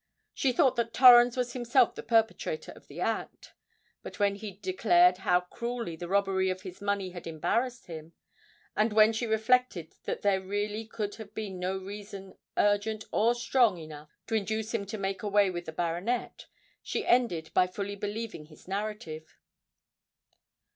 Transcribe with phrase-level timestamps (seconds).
[0.33, 3.53] She thought that Torrens was himself the perpetrator of the act;
[4.01, 8.13] but when he declared how cruelly the robbery of his money had embarrassed him,
[8.75, 13.77] and when she reflected that there really could have been no reason urgent or strong
[13.77, 16.47] enough to induce him to make away with the baronet,
[16.81, 19.37] she ended by fully believing his narrative.